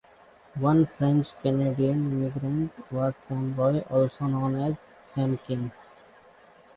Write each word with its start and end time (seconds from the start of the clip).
One 0.55 0.87
French 0.87 1.37
Canadian 1.41 2.11
immigrant 2.11 2.91
was 2.91 3.15
Sam 3.27 3.55
Roy, 3.55 3.81
also 3.87 4.25
known 4.25 4.55
as 4.55 4.75
Sam 5.05 5.37
King. 5.37 5.71